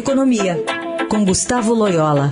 Economia, 0.00 0.56
com 1.10 1.26
Gustavo 1.26 1.74
Loyola. 1.74 2.30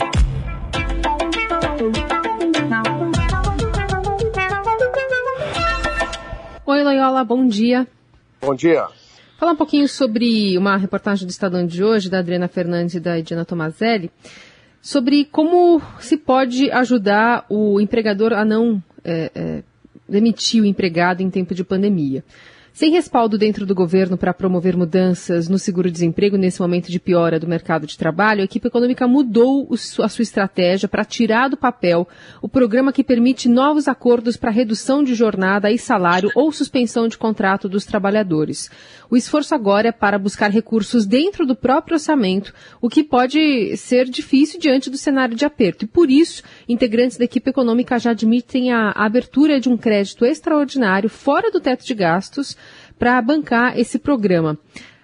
Oi, 6.64 6.82
Loyola, 6.82 7.22
bom 7.24 7.46
dia. 7.46 7.86
Bom 8.40 8.54
dia. 8.54 8.86
Falar 9.36 9.52
um 9.52 9.56
pouquinho 9.56 9.86
sobre 9.86 10.56
uma 10.56 10.78
reportagem 10.78 11.26
do 11.26 11.30
Estadão 11.30 11.66
de 11.66 11.84
hoje, 11.84 12.08
da 12.08 12.20
Adriana 12.20 12.48
Fernandes 12.48 12.94
e 12.94 13.00
da 13.00 13.18
Edina 13.18 13.44
Tomazelli, 13.44 14.10
sobre 14.80 15.26
como 15.26 15.82
se 16.00 16.16
pode 16.16 16.70
ajudar 16.70 17.44
o 17.50 17.78
empregador 17.78 18.32
a 18.32 18.46
não 18.46 18.82
é, 19.04 19.30
é, 19.34 19.62
demitir 20.08 20.62
o 20.62 20.66
empregado 20.66 21.20
em 21.20 21.28
tempo 21.28 21.54
de 21.54 21.62
pandemia. 21.62 22.24
Sem 22.72 22.92
respaldo 22.92 23.36
dentro 23.36 23.66
do 23.66 23.74
governo 23.74 24.16
para 24.16 24.32
promover 24.32 24.76
mudanças 24.76 25.48
no 25.48 25.58
seguro-desemprego 25.58 26.36
nesse 26.36 26.60
momento 26.60 26.90
de 26.90 27.00
piora 27.00 27.40
do 27.40 27.48
mercado 27.48 27.86
de 27.86 27.98
trabalho, 27.98 28.40
a 28.40 28.44
equipe 28.44 28.68
econômica 28.68 29.08
mudou 29.08 29.68
a 29.72 30.08
sua 30.08 30.22
estratégia 30.22 30.88
para 30.88 31.04
tirar 31.04 31.48
do 31.48 31.56
papel 31.56 32.06
o 32.40 32.48
programa 32.48 32.92
que 32.92 33.02
permite 33.02 33.48
novos 33.48 33.88
acordos 33.88 34.36
para 34.36 34.50
redução 34.50 35.02
de 35.02 35.14
jornada 35.14 35.72
e 35.72 35.78
salário 35.78 36.30
ou 36.36 36.52
suspensão 36.52 37.08
de 37.08 37.18
contrato 37.18 37.68
dos 37.68 37.84
trabalhadores. 37.84 38.70
O 39.10 39.16
esforço 39.16 39.54
agora 39.54 39.88
é 39.88 39.92
para 39.92 40.18
buscar 40.18 40.50
recursos 40.50 41.06
dentro 41.06 41.46
do 41.46 41.56
próprio 41.56 41.94
orçamento, 41.94 42.54
o 42.80 42.88
que 42.88 43.02
pode 43.02 43.76
ser 43.76 44.04
difícil 44.04 44.60
diante 44.60 44.90
do 44.90 44.98
cenário 44.98 45.34
de 45.34 45.44
aperto. 45.44 45.84
E 45.84 45.88
por 45.88 46.10
isso, 46.10 46.42
integrantes 46.68 47.16
da 47.16 47.24
equipe 47.24 47.50
econômica 47.50 47.98
já 47.98 48.10
admitem 48.10 48.70
a 48.70 48.92
abertura 48.92 49.58
de 49.58 49.68
um 49.68 49.76
crédito 49.76 50.24
extraordinário 50.24 51.08
fora 51.08 51.50
do 51.50 51.58
teto 51.58 51.84
de 51.84 51.94
gastos 51.94 52.56
para 52.98 53.20
bancar 53.22 53.78
esse 53.78 53.98
programa. 53.98 54.58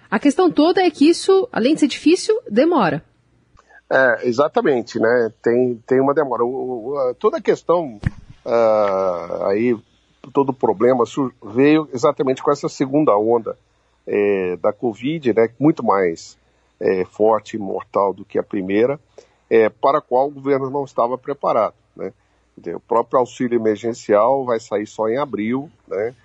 A 0.09 0.19
questão 0.19 0.51
toda 0.51 0.81
é 0.81 0.89
que 0.89 1.09
isso, 1.09 1.47
além 1.51 1.73
de 1.73 1.81
ser 1.81 1.87
difícil, 1.87 2.39
demora. 2.49 3.03
É, 3.89 4.27
exatamente, 4.27 4.99
né? 4.99 5.31
Tem, 5.41 5.81
tem 5.85 6.01
uma 6.01 6.13
demora. 6.13 6.43
O, 6.43 6.93
o, 6.93 7.13
toda 7.15 7.37
a 7.37 7.41
questão 7.41 7.99
uh, 8.45 9.43
aí, 9.45 9.77
todo 10.33 10.49
o 10.49 10.53
problema 10.53 11.03
veio 11.43 11.87
exatamente 11.93 12.41
com 12.41 12.51
essa 12.51 12.67
segunda 12.67 13.15
onda 13.17 13.57
é, 14.07 14.57
da 14.57 14.73
Covid, 14.73 15.33
né? 15.33 15.49
Muito 15.59 15.83
mais 15.83 16.37
é, 16.79 17.05
forte 17.05 17.55
e 17.55 17.59
mortal 17.59 18.13
do 18.13 18.25
que 18.25 18.39
a 18.39 18.43
primeira, 18.43 18.99
é, 19.49 19.69
para 19.69 19.99
a 19.99 20.01
qual 20.01 20.27
o 20.27 20.31
governo 20.31 20.69
não 20.69 20.83
estava 20.83 21.17
preparado, 21.17 21.75
né? 21.95 22.11
O 22.73 22.79
próprio 22.79 23.19
auxílio 23.19 23.59
emergencial 23.59 24.45
vai 24.45 24.61
sair 24.61 24.87
só 24.87 25.09
em 25.09 25.17
abril, 25.17 25.69
né? 25.87 26.15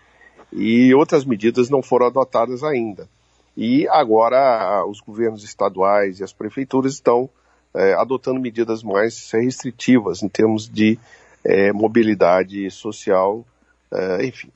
E 0.53 0.95
outras 0.95 1.25
medidas 1.25 1.71
não 1.71 1.83
foram 1.83 2.07
adotadas 2.07 2.63
ainda. 2.63 3.09
E 3.57 3.87
agora 3.89 4.85
os 4.87 5.01
governos 5.01 5.45
estaduais 5.45 6.21
e 6.21 6.25
as 6.25 6.33
prefeituras 6.33 6.95
estão 6.95 7.29
é, 7.75 7.95
adotando 7.95 8.41
medidas 8.41 8.83
mais 8.83 9.31
restritivas 9.31 10.23
em 10.23 10.29
termos 10.29 10.69
de 10.69 10.99
é, 11.45 11.73
mobilidade 11.73 12.71
social, 12.71 13.45
é, 13.93 14.25
enfim. 14.25 14.51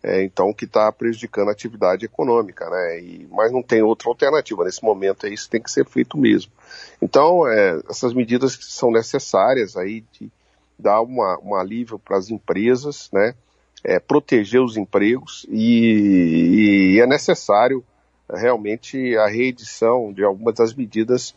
É, 0.00 0.22
então, 0.22 0.52
que 0.52 0.64
está 0.64 0.92
prejudicando 0.92 1.48
a 1.48 1.52
atividade 1.52 2.04
econômica, 2.04 2.70
né? 2.70 3.00
E, 3.00 3.28
mas 3.32 3.50
não 3.50 3.62
tem 3.62 3.82
outra 3.82 4.08
alternativa. 4.08 4.64
Nesse 4.64 4.82
momento, 4.82 5.26
isso 5.26 5.50
tem 5.50 5.60
que 5.60 5.70
ser 5.70 5.84
feito 5.84 6.16
mesmo. 6.16 6.52
Então, 7.02 7.48
é, 7.48 7.80
essas 7.90 8.14
medidas 8.14 8.56
são 8.60 8.92
necessárias 8.92 9.76
aí 9.76 10.04
de 10.12 10.30
dar 10.78 11.00
uma, 11.00 11.40
um 11.42 11.54
alívio 11.56 11.98
para 11.98 12.16
as 12.16 12.30
empresas, 12.30 13.10
né? 13.12 13.34
É, 13.84 13.98
proteger 13.98 14.60
os 14.60 14.76
empregos 14.76 15.46
e, 15.50 16.94
e, 16.94 17.00
é 17.00 17.06
necessário 17.06 17.84
realmente 18.30 19.16
a 19.16 19.26
reedição 19.26 20.12
de 20.12 20.22
algumas 20.22 20.54
das 20.54 20.74
medidas 20.74 21.34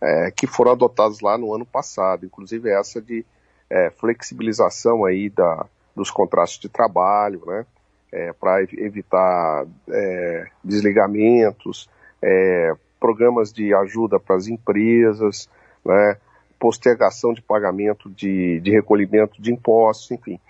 é, 0.00 0.30
que 0.30 0.46
foram 0.46 0.72
adotadas 0.72 1.20
lá 1.20 1.36
no 1.36 1.52
ano 1.54 1.66
passado, 1.66 2.24
inclusive 2.24 2.70
essa 2.70 3.00
de 3.00 3.24
é, 3.70 3.90
flexibilização 3.90 5.04
aí 5.04 5.28
da, 5.28 5.66
dos 5.94 6.10
contratos 6.10 6.58
de 6.58 6.68
trabalho, 6.68 7.42
né, 7.46 7.66
é, 8.12 8.32
para 8.32 8.62
evitar 8.62 9.66
é, 9.88 10.46
desligamentos, 10.62 11.90
é, 12.22 12.72
programas 13.00 13.52
de 13.52 13.74
ajuda 13.74 14.18
para 14.18 14.36
as 14.36 14.46
empresas, 14.46 15.48
né, 15.84 16.16
postergação 16.58 17.32
de 17.32 17.42
pagamento 17.42 18.10
de, 18.10 18.60
de 18.60 18.70
recolhimento 18.70 19.40
de 19.40 19.52
impostos, 19.52 20.10
enfim. 20.10 20.40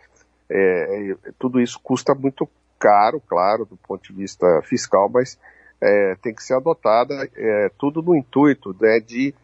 É, 0.51 1.15
tudo 1.39 1.61
isso 1.61 1.79
custa 1.83 2.15
muito 2.15 2.49
caro, 2.79 3.21
claro, 3.21 3.65
do 3.65 3.77
ponto 3.77 4.03
de 4.03 4.13
vista 4.13 4.47
fiscal, 4.63 5.09
mas 5.09 5.39
é, 5.81 6.17
tem 6.23 6.35
que 6.35 6.43
ser 6.43 6.55
adotada 6.55 7.29
é, 7.37 7.71
tudo 7.79 8.03
no 8.03 8.15
intuito 8.15 8.75
né, 8.81 9.01
de 9.01 9.35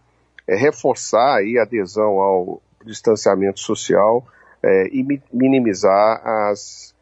é, 0.47 0.57
reforçar 0.57 1.39
a 1.39 1.63
adesão 1.63 2.21
ao 2.21 2.63
distanciamento 2.85 3.61
social 3.61 4.27
é, 4.63 4.89
e 4.89 5.03
mi 5.03 5.23
minimizar 5.33 6.21
as 6.25 6.93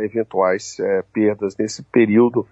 eventuais 0.00 0.78
perdas 1.12 1.54
nesse 1.58 1.82
período. 1.82 2.48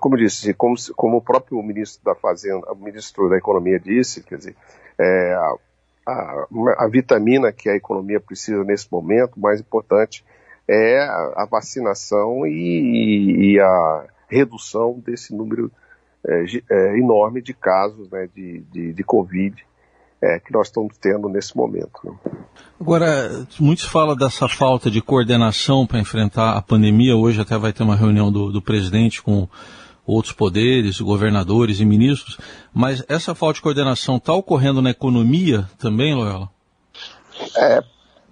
como 0.00 0.18
disse, 0.18 0.52
como, 0.52 0.74
como, 0.94 1.16
o 1.16 1.22
próprio 1.22 1.62
ministro 1.62 2.04
da 2.04 2.14
Fazenda, 2.14 2.70
o 2.70 2.76
ministro 2.76 3.30
da 3.30 3.38
Economia 3.38 3.80
disse, 3.80 4.22
quer 4.22 4.36
dizer, 4.36 4.56
a, 6.06 6.46
a, 6.78 6.88
vitamina 6.88 7.52
que 7.52 7.68
a 7.68 7.76
economia 7.76 8.20
precisa 8.20 8.62
nesse 8.64 8.86
momento, 8.90 9.38
mais 9.38 9.60
importante, 9.60 10.24
é 10.68 10.98
a 11.36 11.46
vacinação 11.50 12.46
e, 12.46 13.54
e, 13.54 13.60
a 13.60 14.06
redução 14.28 15.02
desse 15.04 15.34
número 15.34 15.70
é, 16.26 16.44
é, 16.70 16.98
enorme 16.98 17.42
de 17.42 17.52
casos 17.52 18.10
né, 18.10 18.28
de, 18.34 18.60
de, 18.72 18.92
de 18.92 19.04
Covid 19.04 19.64
é, 20.22 20.40
que 20.40 20.52
nós 20.52 20.68
estamos 20.68 20.96
tendo 20.96 21.28
nesse 21.28 21.54
momento. 21.54 22.00
Né? 22.02 22.12
Agora, 22.80 23.46
muitos 23.60 23.84
falam 23.84 24.16
dessa 24.16 24.48
falta 24.48 24.90
de 24.90 25.02
coordenação 25.02 25.86
para 25.86 26.00
enfrentar 26.00 26.56
a 26.56 26.62
pandemia. 26.62 27.14
Hoje 27.14 27.40
até 27.42 27.58
vai 27.58 27.72
ter 27.74 27.82
uma 27.82 27.96
reunião 27.96 28.32
do, 28.32 28.50
do 28.50 28.62
presidente 28.62 29.22
com 29.22 29.46
outros 30.06 30.34
poderes, 30.34 31.00
governadores 31.00 31.80
e 31.80 31.84
ministros, 31.84 32.38
mas 32.72 33.02
essa 33.08 33.34
falta 33.34 33.54
de 33.54 33.62
coordenação 33.62 34.16
está 34.16 34.32
ocorrendo 34.32 34.82
na 34.82 34.90
economia 34.90 35.68
também, 35.78 36.14
Loyola? 36.14 36.50
É, 37.56 37.82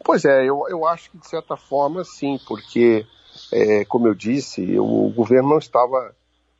pois 0.04 0.24
é, 0.24 0.44
eu, 0.44 0.64
eu 0.68 0.86
acho 0.86 1.10
que 1.10 1.18
de 1.18 1.28
certa 1.28 1.56
forma 1.56 2.04
sim, 2.04 2.38
porque, 2.46 3.06
é, 3.52 3.84
como 3.86 4.06
eu 4.06 4.14
disse, 4.14 4.78
o 4.78 5.10
governo 5.14 5.48
não 5.50 5.58
estava 5.58 6.14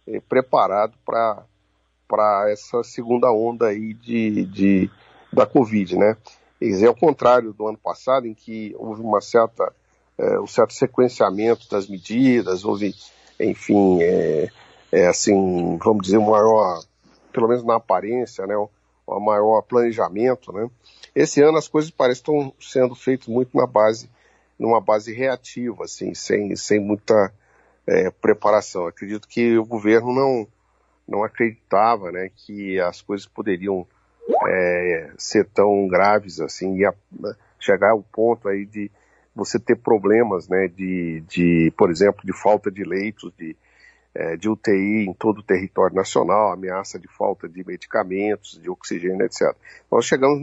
é, 0.07 0.21
preparado 0.21 0.95
para 1.05 2.51
essa 2.51 2.83
segunda 2.83 3.31
onda 3.31 3.69
aí 3.69 3.95
de, 3.95 4.45
de, 4.47 4.91
da 5.33 5.47
Covid, 5.47 5.97
né? 5.97 6.17
É 6.61 6.87
ao 6.87 6.95
contrário 6.95 7.53
do 7.53 7.67
ano 7.67 7.79
passado, 7.79 8.27
em 8.27 8.35
que 8.35 8.73
houve 8.79 9.03
uma 9.03 9.21
certa, 9.21 9.73
é, 10.17 10.39
um 10.39 10.47
certo 10.47 10.73
sequenciamento 10.73 11.69
das 11.69 11.89
medidas, 11.89 12.65
houve, 12.65 12.95
enfim, 13.41 14.01
é, 14.01 14.49
é, 14.93 15.07
assim, 15.07 15.79
vamos 15.83 16.05
dizer, 16.05 16.19
um 16.19 16.31
maior, 16.31 16.85
pelo 17.33 17.49
menos 17.49 17.65
na 17.65 17.77
aparência, 17.77 18.47
né, 18.47 18.55
um 18.57 19.21
maior 19.21 19.63
planejamento, 19.63 20.53
né. 20.53 20.69
Esse 21.15 21.43
ano 21.43 21.59
as 21.59 21.67
coisas 21.67 21.91
parecem 21.91 22.21
estão 22.21 22.55
sendo 22.61 22.95
feitas 22.95 23.27
muito 23.27 23.57
na 23.57 23.67
base, 23.67 24.09
numa 24.59 24.81
base 24.81 25.13
reativa, 25.13 25.85
assim, 25.85 26.15
sem, 26.15 26.55
sem 26.55 26.79
muita 26.79 27.33
é, 27.87 28.11
preparação. 28.11 28.87
Acredito 28.87 29.27
que 29.27 29.59
o 29.59 29.65
governo 29.65 30.13
não, 30.13 30.47
não 31.09 31.25
acreditava, 31.25 32.13
né, 32.13 32.31
que 32.35 32.79
as 32.81 33.01
coisas 33.01 33.27
poderiam 33.27 33.87
é, 34.47 35.11
ser 35.19 35.47
tão 35.47 35.89
graves 35.89 36.41
assim 36.41 36.77
e 36.77 36.85
a, 36.85 36.95
chegar 37.59 37.91
ao 37.91 38.03
ponto 38.03 38.49
aí 38.49 38.65
de 38.65 38.91
você 39.35 39.59
ter 39.59 39.77
problemas, 39.77 40.49
né, 40.49 40.69
de, 40.69 41.23
de, 41.27 41.73
por 41.77 41.91
exemplo, 41.91 42.21
de 42.25 42.33
falta 42.33 42.71
de 42.71 42.85
leitos, 42.85 43.33
de 43.39 43.57
é, 44.15 44.37
de 44.37 44.49
UTI 44.49 45.07
em 45.09 45.15
todo 45.15 45.39
o 45.39 45.43
território 45.43 45.97
nacional, 45.97 46.53
ameaça 46.53 46.99
de 46.99 47.09
falta 47.09 47.49
de 47.49 47.65
medicamentos, 47.67 48.61
de 48.61 48.69
oxigênio, 48.69 49.25
etc. 49.25 49.55
Nós 49.91 50.05
chegamos 50.05 50.41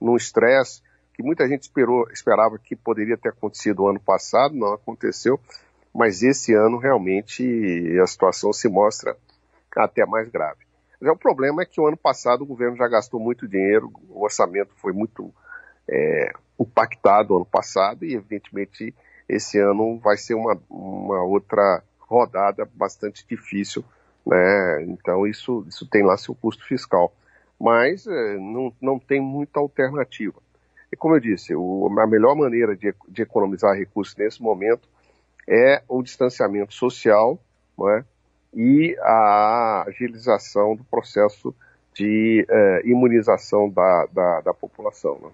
num 0.00 0.16
estresse 0.16 0.82
que 1.14 1.22
muita 1.22 1.46
gente 1.46 1.62
esperou, 1.62 2.08
esperava 2.10 2.58
que 2.58 2.74
poderia 2.74 3.16
ter 3.16 3.28
acontecido 3.28 3.86
ano 3.86 4.00
passado, 4.00 4.54
não 4.54 4.72
aconteceu, 4.72 5.38
mas 5.94 6.22
esse 6.22 6.54
ano 6.54 6.78
realmente 6.78 7.98
a 8.02 8.06
situação 8.06 8.52
se 8.52 8.68
mostra 8.68 9.16
até 9.76 10.06
mais 10.06 10.28
grave. 10.30 10.64
Já 11.02 11.12
o 11.12 11.18
problema 11.18 11.62
é 11.62 11.66
que 11.66 11.80
o 11.80 11.86
ano 11.86 11.96
passado 11.96 12.42
o 12.42 12.46
governo 12.46 12.76
já 12.76 12.88
gastou 12.88 13.20
muito 13.20 13.48
dinheiro, 13.48 13.90
o 14.08 14.22
orçamento 14.22 14.72
foi 14.76 14.92
muito 14.92 15.32
é, 15.88 16.32
impactado 16.58 17.36
ano 17.36 17.46
passado 17.46 18.04
e 18.04 18.14
evidentemente 18.14 18.94
esse 19.28 19.58
ano 19.58 19.98
vai 19.98 20.16
ser 20.16 20.34
uma, 20.34 20.60
uma 20.68 21.22
outra 21.22 21.82
rodada 22.10 22.68
bastante 22.74 23.24
difícil, 23.28 23.84
né? 24.26 24.84
Então 24.88 25.26
isso, 25.26 25.64
isso 25.68 25.86
tem 25.88 26.04
lá 26.04 26.16
seu 26.16 26.34
custo 26.34 26.66
fiscal. 26.66 27.12
Mas 27.58 28.06
é, 28.06 28.36
não, 28.36 28.72
não 28.80 28.98
tem 28.98 29.20
muita 29.20 29.60
alternativa. 29.60 30.40
E 30.92 30.96
como 30.96 31.14
eu 31.14 31.20
disse, 31.20 31.54
o, 31.54 31.88
a 32.00 32.06
melhor 32.06 32.34
maneira 32.34 32.76
de, 32.76 32.92
de 33.08 33.22
economizar 33.22 33.76
recursos 33.76 34.16
nesse 34.16 34.42
momento 34.42 34.88
é 35.48 35.82
o 35.88 36.02
distanciamento 36.02 36.74
social 36.74 37.38
né? 37.78 38.04
e 38.52 38.96
a 39.00 39.84
agilização 39.86 40.74
do 40.74 40.84
processo 40.84 41.54
de 41.94 42.46
uh, 42.48 42.88
imunização 42.88 43.68
da, 43.68 44.06
da, 44.12 44.40
da 44.40 44.54
população. 44.54 45.18
Né? 45.22 45.30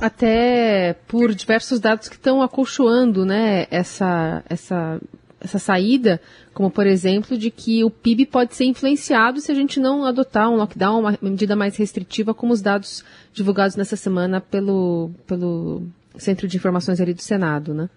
Até 0.00 0.94
por 1.06 1.34
diversos 1.34 1.78
dados 1.78 2.08
que 2.08 2.16
estão 2.16 2.42
acolchoando 2.42 3.24
né, 3.24 3.66
essa, 3.70 4.42
essa, 4.48 5.00
essa 5.40 5.58
saída, 5.58 6.20
como 6.52 6.70
por 6.70 6.86
exemplo 6.86 7.36
de 7.36 7.50
que 7.50 7.82
o 7.82 7.90
PIB 7.90 8.26
pode 8.26 8.54
ser 8.54 8.64
influenciado 8.64 9.40
se 9.40 9.50
a 9.50 9.54
gente 9.54 9.80
não 9.80 10.04
adotar 10.04 10.50
um 10.50 10.56
lockdown, 10.56 11.00
uma 11.00 11.18
medida 11.22 11.56
mais 11.56 11.76
restritiva, 11.76 12.34
como 12.34 12.52
os 12.52 12.60
dados 12.60 13.04
divulgados 13.32 13.74
nessa 13.74 13.96
semana 13.96 14.40
pelo, 14.40 15.10
pelo 15.26 15.82
Centro 16.18 16.46
de 16.46 16.56
Informações 16.56 17.00
ali 17.00 17.14
do 17.14 17.22
Senado, 17.22 17.72
né? 17.72 17.88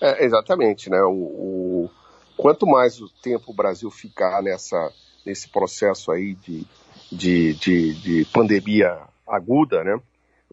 É, 0.00 0.24
exatamente, 0.24 0.90
né? 0.90 1.00
O, 1.02 1.12
o, 1.12 1.90
quanto 2.36 2.66
mais 2.66 3.00
o 3.00 3.08
tempo 3.22 3.52
o 3.52 3.54
Brasil 3.54 3.90
ficar 3.90 4.42
nessa, 4.42 4.92
nesse 5.24 5.48
processo 5.48 6.12
aí 6.12 6.34
de, 6.34 6.66
de, 7.10 7.54
de, 7.54 7.94
de 7.94 8.24
pandemia 8.26 8.98
aguda, 9.26 9.82
né? 9.82 9.98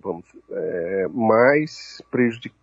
Vamos, 0.02 0.26
é, 0.52 1.08
mais 1.10 2.02
prejudic, 2.10 2.54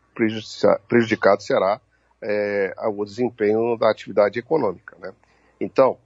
prejudicado 0.89 1.43
será 1.43 1.81
é, 2.25 2.75
o 2.89 3.05
desempenho 3.05 3.77
da 3.77 3.91
atividade 3.91 4.39
econômica, 4.39 4.97
né? 4.99 5.13
Então, 5.61 5.99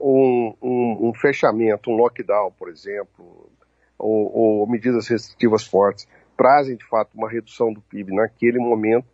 um, 0.00 0.54
um, 0.62 1.08
um, 1.08 1.14
fechamento, 1.14 1.90
um 1.90 1.96
lockdown, 1.96 2.52
por 2.52 2.68
exemplo, 2.68 3.48
ou, 3.98 4.60
ou 4.60 4.66
medidas 4.66 5.08
restritivas 5.08 5.64
fortes, 5.64 6.08
trazem 6.36 6.76
de 6.76 6.84
fato 6.84 7.10
uma 7.14 7.28
redução 7.28 7.72
do 7.72 7.80
PIB 7.80 8.14
naquele 8.14 8.58
momento, 8.58 9.06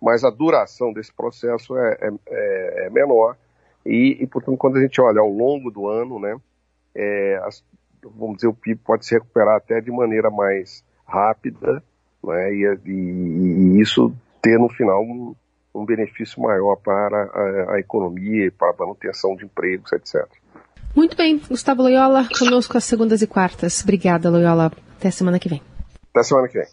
mas 0.00 0.24
a 0.24 0.30
duração 0.30 0.92
desse 0.92 1.12
processo 1.12 1.76
é, 1.76 1.98
é, 2.00 2.10
é, 2.28 2.86
é 2.86 2.90
menor 2.90 3.36
e, 3.84 4.18
e, 4.20 4.26
portanto, 4.26 4.56
quando 4.56 4.76
a 4.76 4.80
gente 4.80 5.00
olha 5.00 5.20
ao 5.20 5.28
longo 5.28 5.70
do 5.70 5.88
ano, 5.88 6.18
né, 6.18 6.36
é, 6.94 7.40
as, 7.44 7.64
vamos 8.02 8.36
dizer, 8.36 8.48
o 8.48 8.54
PIB 8.54 8.80
pode 8.84 9.06
se 9.06 9.14
recuperar 9.14 9.56
até 9.56 9.80
de 9.80 9.90
maneira 9.90 10.30
mais 10.30 10.84
rápida, 11.06 11.82
né, 12.22 12.52
e, 12.54 12.78
e, 12.84 12.90
e 12.90 13.80
isso 13.80 14.14
ter 14.42 14.58
no 14.58 14.68
final 14.68 15.04
um 15.74 15.84
benefício 15.84 16.40
maior 16.42 16.76
para 16.76 17.24
a, 17.24 17.74
a 17.74 17.80
economia, 17.80 18.52
para 18.56 18.70
a 18.70 18.76
manutenção 18.78 19.36
de 19.36 19.44
empregos, 19.44 19.92
etc. 19.92 20.26
Muito 20.94 21.16
bem, 21.16 21.38
Gustavo 21.48 21.82
Loyola, 21.82 22.28
conosco 22.38 22.76
às 22.76 22.84
segundas 22.84 23.22
e 23.22 23.26
quartas. 23.26 23.82
Obrigada, 23.82 24.30
Loyola. 24.30 24.72
Até 24.96 25.10
semana 25.10 25.38
que 25.38 25.48
vem. 25.48 25.62
Até 26.10 26.22
semana 26.22 26.48
que 26.48 26.58
vem. 26.58 26.68